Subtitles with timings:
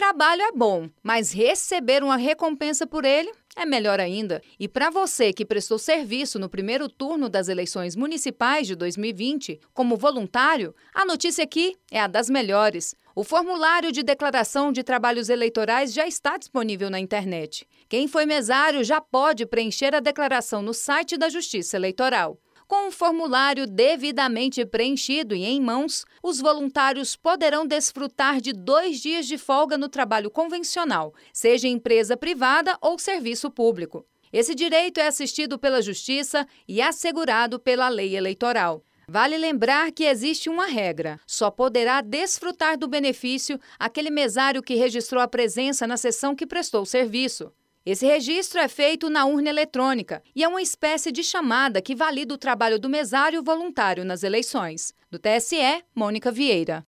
[0.00, 4.40] trabalho é bom, mas receber uma recompensa por ele é melhor ainda.
[4.58, 9.98] E para você que prestou serviço no primeiro turno das eleições municipais de 2020 como
[9.98, 12.94] voluntário, a notícia aqui é a das melhores.
[13.14, 17.68] O formulário de declaração de trabalhos eleitorais já está disponível na internet.
[17.86, 22.38] Quem foi mesário já pode preencher a declaração no site da Justiça Eleitoral.
[22.70, 29.26] Com o formulário devidamente preenchido e em mãos, os voluntários poderão desfrutar de dois dias
[29.26, 34.06] de folga no trabalho convencional, seja empresa privada ou serviço público.
[34.32, 38.84] Esse direito é assistido pela Justiça e assegurado pela lei eleitoral.
[39.08, 45.20] Vale lembrar que existe uma regra: só poderá desfrutar do benefício aquele mesário que registrou
[45.20, 47.52] a presença na sessão que prestou serviço.
[47.84, 52.34] Esse registro é feito na urna eletrônica e é uma espécie de chamada que valida
[52.34, 54.92] o trabalho do mesário voluntário nas eleições.
[55.10, 56.86] Do TSE, Mônica Vieira.